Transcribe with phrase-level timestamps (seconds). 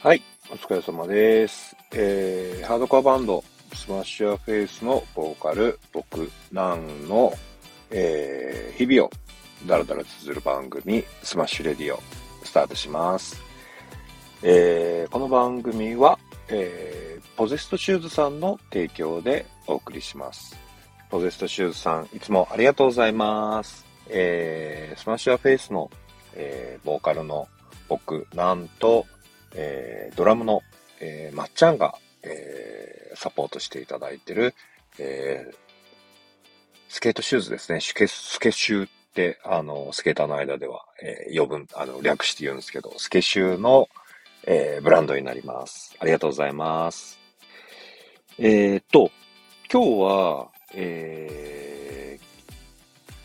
[0.00, 1.74] はい、お疲れ様です。
[1.92, 3.42] えー、ハードコアバンド、
[3.74, 7.32] SMASH YOUR FACE のボーカル、僕、なんの、
[7.90, 9.10] えー、日々を
[9.66, 12.00] だらだら綴る番組、スマッシュレディオ、
[12.44, 13.42] スタートします。
[14.44, 20.56] えー、この番組は、えー、 possessed shoes さんの提供でお送りします。
[21.10, 23.84] possessed shoes さん、いつもありがとうございます。
[24.10, 25.90] えー、 SMASH YOUR FACE の、
[26.34, 27.48] えー、ボーカルの
[27.88, 29.06] 僕、なんと、
[29.54, 30.62] えー、ドラムの、
[31.00, 34.54] えー、まっちゃんが、えー、サポートしていただいてる、
[34.98, 35.54] えー、
[36.88, 37.80] スケートシューズですね。
[37.80, 43.88] スケ、スケシューって、あの、スケーターの間では、えー、呼ぶ、あの、略して言うんですけど、スケシューの、
[44.46, 45.94] えー、ブランドになります。
[46.00, 47.18] ありがとうございます。
[48.38, 49.10] えー、っと、
[49.70, 51.67] 今日は、えー、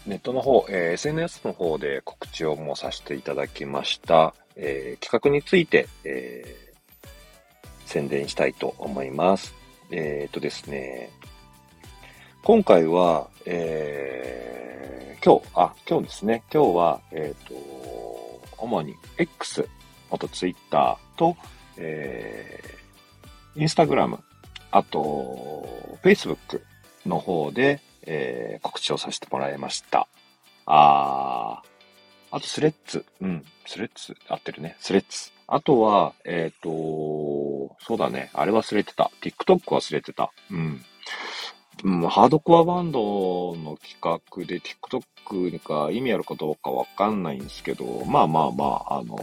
[0.05, 4.36] ネットの方、えー、SNS の方で告知をもさせていただきました。
[4.55, 7.08] えー、企画について、えー、
[7.86, 9.53] 宣伝したいと思います。
[9.92, 11.09] えっ、とですね、
[12.44, 17.53] 今回は、えー、今日、あ、今日ですね、今日は、えっ、と、
[18.58, 19.67] 主に X、
[20.09, 21.38] 元 Twitter と、
[21.77, 24.20] えー、Instagram、
[24.72, 26.61] あと、Facebook
[27.05, 30.07] の方で、えー、告知をさせてもらいました。
[30.65, 33.05] あー、あとスレッズ。
[33.21, 33.45] うん。
[33.65, 34.15] スレッズ。
[34.27, 34.75] 合ってるね。
[34.79, 35.31] スレッズ。
[35.47, 38.31] あとは、えっ、ー、と、そうだね。
[38.33, 39.11] あれ忘れてた。
[39.21, 40.31] TikTok 忘れてた。
[40.49, 40.83] うん。
[41.83, 49.17] うん、ハードコアバンドの企画で TikTok が意味あるかどうかわかんないんですけど、まあまあまあ、あの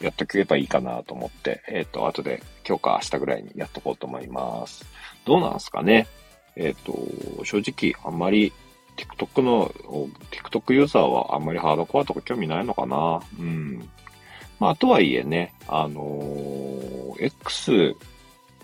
[0.00, 4.84] ー、やってくればいいかなと思って、えっ、ー、と、後で今日か明日ぐらいにやっとこうと思います。
[5.26, 6.06] どうなんすかね？
[6.56, 8.52] えっ、と、正直あんまり
[8.96, 9.68] TikTok の、
[10.30, 13.20] TikTok ユーザーはあんまりハードコアとか興味ないのかな。
[13.38, 13.88] うん。
[14.60, 17.96] まあ、とはいえね、あのー、X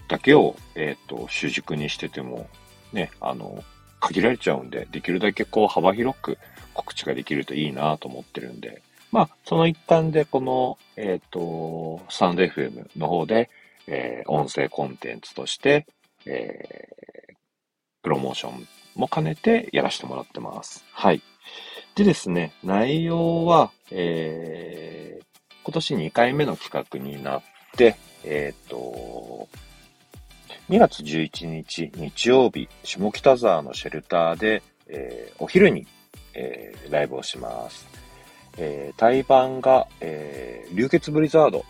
[0.09, 2.49] だけを、えっ、ー、と、主軸にしてても、
[2.93, 3.65] ね、あの、
[4.01, 6.39] 限られちゃうんで、できるだけこう幅広く
[6.75, 13.51] 告知ができるといいなと思ってるんで、まあ、その一環でこの、えっ、ー、と、スタンド FM の方で、
[13.87, 15.87] えー、音声コンテンツとして、
[16.27, 17.10] えー、
[18.03, 20.85] プロモーションも兼ねてやらせてもらってます。
[20.93, 21.23] はい。
[21.95, 25.25] でですね、内容は、えー、
[25.65, 27.43] 今年2回目の企画になっ
[27.77, 29.49] て、えっ、ー、と、
[30.69, 35.87] 2月11日日曜日、下北沢のシェルターで、えー、お昼に、
[36.35, 37.87] えー、ライブをします。
[38.57, 41.65] えー、対バンが、えー、流血ブリザード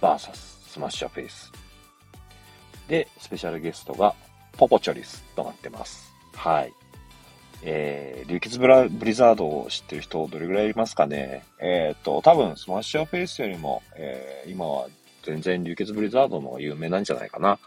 [0.00, 1.52] VS SMASH YOUR FACE。
[2.88, 4.14] で、スペシャルゲストが
[4.60, 6.12] ポポチョリスとなってます。
[6.36, 6.74] はい。
[7.62, 11.44] えー、流血ブラブリザードを知ってる人どれぐらいいますかね？
[11.60, 14.88] えっ、ー、と、多分 SMASH YOUR FACE よりも、えー、今は
[15.22, 17.58] 全然流血ブリザードの有名なんじゃないかな。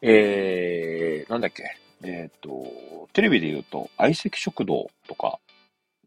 [0.00, 1.64] えー、なんだっけ？
[2.02, 5.38] えっ、ー、と、テレビで言うと、相席食堂とか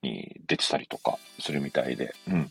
[0.01, 2.49] に出てたりとかするみたいで、うん。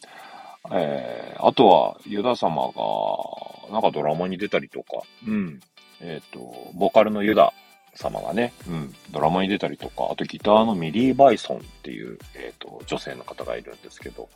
[0.72, 5.60] えー、あとは、ユダ様が、なんかドラマに出たりとか、うん。
[6.00, 7.52] えっ、ー、と、ボーカルのユダ
[7.94, 14.28] 様がね、うん、ドラマに出たりとか、あとギターのミリー・バイソンっていう、えっ、ー、と、女性の方がいるんですけど、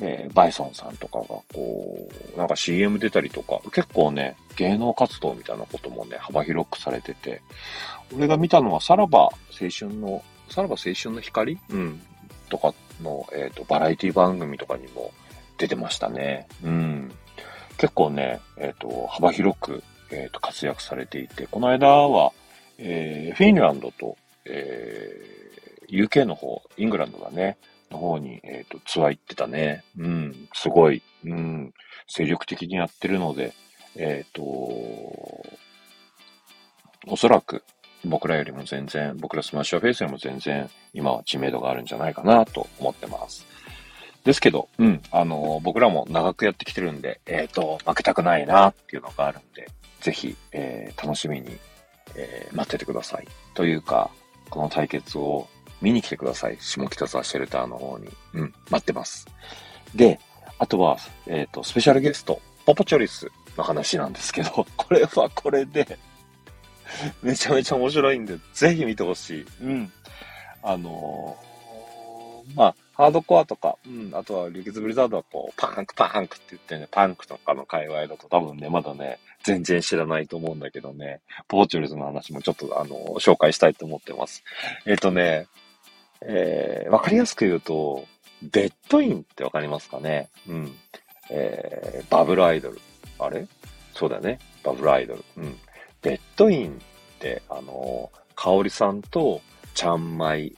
[0.00, 7.42] えー、バイソンさんとかが、こう、なんか CM 出たりとか、結構ね、芸能活動みたいなこともね、幅広くされてて、
[8.14, 11.58] 俺が見たのは、さらば青春の、さらば青春の光？
[11.70, 12.00] うん。
[12.48, 15.12] とかの、えっ、ー、と、バラエティ番組とかにも
[15.58, 16.48] 出てましたね。
[16.62, 17.12] うん。
[17.76, 22.32] 結構ね、えっ、ー、と、幅広く、えっ、と、活躍されていて、この間は、
[22.82, 27.58] えー、フィンランドと、えー、UK の方、イングランドだね、
[27.90, 29.84] の方に、えっ、ー、と、ツアー行ってたね。
[29.98, 31.74] うん、すごい、うん、
[32.08, 33.52] 精力的にやってるので、
[33.96, 34.42] えっ、ー、と、
[37.06, 37.64] おそらく
[38.04, 43.46] 僕らよりも全然、僕ら SMASH YOUR FACE よりも全然今は知名度があるんじゃないかなと思ってます。
[44.24, 49.68] ですけど、うん、あの、僕らも長くやってきてるんで、えっ、ー、と、負けたくないなっていうのがあるんで、
[50.00, 51.58] ぜひ、えー、楽しみに
[52.16, 53.28] えー、待っててください。
[53.54, 54.10] というか、
[54.48, 55.48] この対決を
[55.80, 56.56] 見に来てください。
[56.60, 58.08] 下北沢シェルターの方に。
[58.34, 59.26] うん、待ってます。
[59.94, 60.20] で、
[60.58, 65.98] あとは、えっ、ー、と、スペシャルゲスト、ポポチョリスの話なんですけど、 これはこれで
[67.22, 69.46] めちゃめちゃ面白いんで、ぜひ見てほしい。
[69.62, 69.92] うん。
[70.62, 84.42] あのー、まあ、ハードコアとか、うん、あとは、リキズブリザードはこう、パンクパンクって言ってね、パンクとかの界隈だと多分ね、まだね、全然知らないと思うんだけどね、ポーチョルズの話もちょっとあの、紹介したいと思ってます。
[84.86, 85.46] えっ、とね、
[86.22, 88.06] えー、わかりやすく言うと、
[88.42, 90.28] デッドインってわかりますかね？
[90.48, 90.74] うん。
[91.30, 92.80] えー、バブルアイドル。
[93.18, 93.46] あれ？
[93.94, 94.38] そうだね。
[94.62, 95.24] バブルアイドル。
[95.36, 95.58] うん。
[96.02, 99.40] ベッドインって、あの、かおりさんと
[99.74, 100.54] ちゃんまい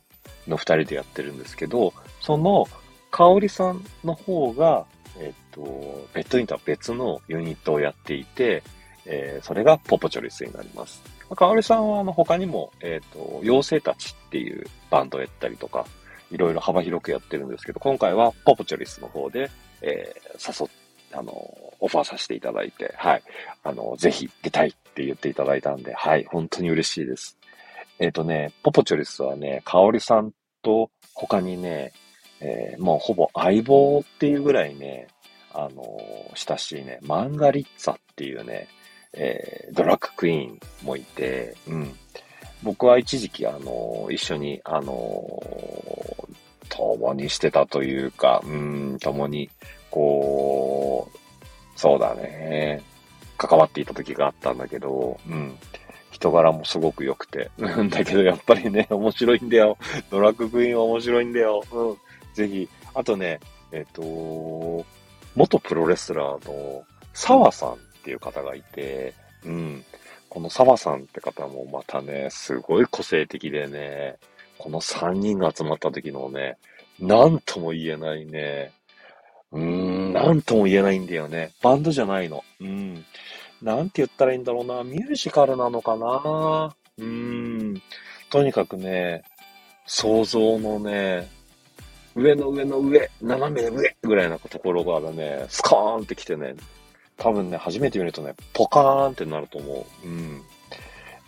[0.46, 2.66] の二人でやってるんですけど、その、
[3.12, 4.86] かおりさんの方が、
[5.20, 8.62] えっと、ベッドインとは別のユニットをやっていて、
[9.04, 11.02] えー、それがポポチョリスになります。
[11.36, 15.86] かおりさんは、あの、他にも、えっ、と、妖精たちっていうバンドやったりとか、
[16.30, 19.50] いろいろ幅広くやってるんですけど、今回はポポチョリスの方で、
[19.82, 20.70] えー、誘、
[21.12, 21.32] あの、
[21.80, 23.22] オファーさせていただいて、はい。
[23.62, 26.24] あの、ぜひ出たいって言っていただいたんで、はい。
[26.24, 27.38] 本当に嬉しいです。
[27.98, 30.32] えっ、ー、とね、ポポチョリスはね、かおりさん
[30.62, 31.92] と他にね、
[32.44, 35.06] えー、もうほぼ相棒っていうぐらいね、
[35.54, 35.82] あの
[36.34, 38.68] 親しいね、マンガリッツァっていうね、
[39.14, 41.94] えー、ドラッグクイーンもいて、うん。
[42.62, 45.42] 僕は一時期、あの一緒に、あの
[46.68, 49.50] 共にしてたというか、うん、共に、
[49.90, 51.18] こう、
[51.78, 52.82] そうだね、
[53.36, 55.56] 関わっていた時があったんだけど、うん。
[56.10, 57.50] 人柄もすごく良くて。
[57.58, 59.76] だけどやっぱりね、面白いんだよ。
[60.10, 61.64] ドラッグクイーンは面白いんだよ。
[61.72, 61.96] うん。
[62.34, 62.68] ぜひ。
[62.94, 63.40] あとね、
[63.72, 64.84] えっ、と、
[65.34, 66.84] 元プロレスラーの
[67.14, 69.14] 澤さんっていう方がいて、
[69.44, 69.84] うん。
[70.28, 74.16] この澤さんって方もまたね、すごい個性的でね、
[74.58, 76.56] この3人が集まった時のね、
[76.98, 78.72] なんとも言えないね、
[79.52, 79.62] うー
[80.10, 81.52] ん、なんとも言えないんだよね。
[81.62, 82.42] バンドじゃないの。
[82.60, 83.04] うん。
[83.60, 84.82] なんて言ったらいいんだろうな。
[84.82, 86.74] ミュージカルなのかな。
[86.98, 87.04] うー
[87.74, 87.82] ん。
[88.30, 89.22] とにかくね、
[89.86, 91.28] 想像のね、
[92.14, 96.54] 上の上の上、斜め上ぐらいなところからね、スカーンって来てね、
[97.16, 100.06] 多分ね、初めて見るとね、ポカーンってなると思う。
[100.06, 100.42] うん。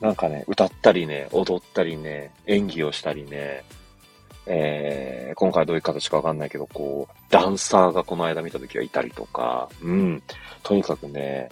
[0.01, 3.65] なんかね、歌ったりね、踊ったりね、演技をしたりね、
[4.47, 10.23] えー、今回どういう形かわかんないけど、こう、ダンサーがこの間見た時はいたりとか、うん。
[10.63, 11.49] とにかくね、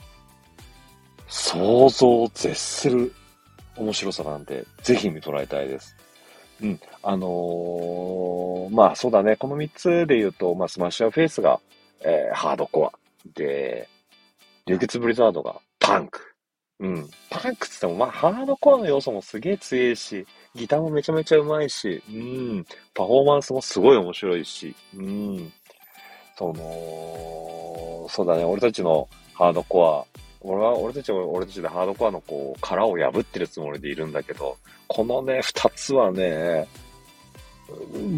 [1.29, 3.15] 想像を絶する
[3.77, 5.97] 面白さなんで、ぜひ見てもらいたいです。
[6.63, 6.81] うん。
[7.03, 9.37] あのー、まあそうだね。
[9.37, 11.61] この3つで言うと、まあ SMASH YOUR FACE が、
[12.05, 12.93] えー、ハードコア。
[13.35, 13.89] で、
[14.67, 16.21] 流血ブリザードがパンク。
[16.81, 17.11] うん。
[17.31, 22.67] パンクって言っても、まあハードコアの要素もすげえ強いし、ギターもめちゃめちゃうまいし、うん。
[22.95, 25.53] パフォーマンスもすごい面白いし、うん。
[26.37, 28.45] その、そうだね。
[28.45, 30.05] 俺たちのハードコア、
[30.45, 34.57] 俺は、俺たちは俺たちでハードコアのこう、殻を破ってるつもりでいるんだけど、
[34.89, 36.69] このね、二つはね、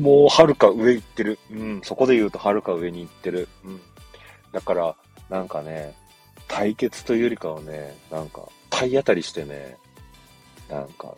[0.00, 1.38] もうはるか上行ってる。
[1.50, 3.48] うん、そこで言うとはるか上に行ってる。
[3.64, 3.80] うん。
[4.52, 4.96] だから、
[5.28, 5.94] なんかね、
[6.48, 9.76] 対決というよりかはね、なんか、体当たりしてね、
[10.68, 11.14] なんか、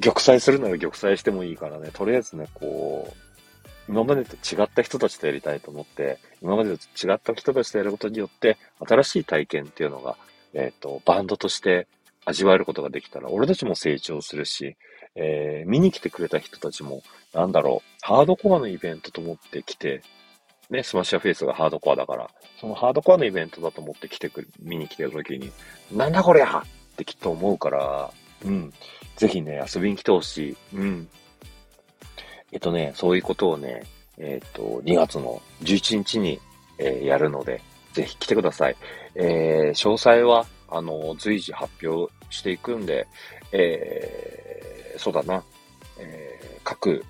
[0.00, 3.21] 玉砕するなら玉砕してもいいからね、とりあえずね、こう、
[3.92, 10.16] 今までと違った人たちとやりたいと思って、今までと違った人たちとやることによって、新しい体験っていうのが、
[10.54, 11.86] えっ、ー、と、バンドとして
[12.24, 14.76] 味わえることができたら、俺たちも成長するし、
[15.14, 17.02] えー、見に来てくれた人たちも、
[17.34, 20.02] なんだろう、ハードコアのイベントと思って来て、
[20.70, 25.52] ね、 SMASH YOUR FACE がハードコアだから、そのハードコアのイベントだと思って来てくる、見に来てる時に、
[25.92, 26.62] なんだこりゃっ
[26.96, 28.10] てきっと思うから、
[28.44, 28.72] うん。
[29.16, 30.56] ぜひね、遊びに来てほしい。
[30.74, 31.08] うん。
[32.52, 33.82] えっとね、そういうことをね、
[34.18, 36.38] えっと、2月の11日に、
[36.78, 38.76] えー、やるので、ぜひ来てください。
[39.14, 43.06] えー、詳細は、あの、随時発表していくんで、
[43.52, 45.42] えー、そうだな、
[45.98, 47.04] えー、各、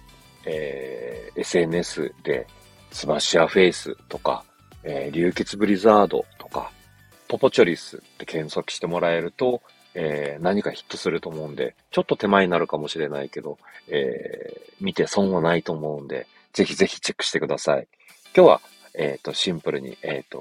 [0.47, 2.47] えー、SNS で、
[2.91, 4.45] SMASH YOUR FACE とか、
[4.85, 6.71] えー、流血ブリザードとか、
[7.29, 9.63] ポポチョリスって検索してもらえると、
[9.95, 13.59] えー、何かヒットすると思うんで、ちょっと手前になるかもしれないけど、
[13.89, 17.89] えー、見て損はないと思うんで、ぜひぜひチェックしてください。
[18.35, 18.61] 今日は、
[18.95, 20.39] えっ、ー、と、シンプルに、えっ、と、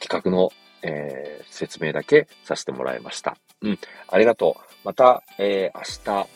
[0.00, 0.52] 企画の、
[0.84, 3.36] え説明だけさせてもらいました。
[3.60, 3.78] うん、
[4.08, 4.74] ありがとう。
[4.84, 6.28] また、えー明日、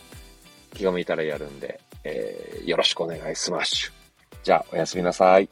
[0.73, 3.93] 気が向いたらやるんで、えよろしくお願いします。
[4.45, 5.49] じゃあ、おやすみなさい。